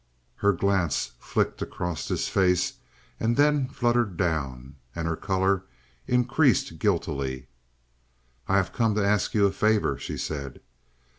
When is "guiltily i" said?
6.79-8.57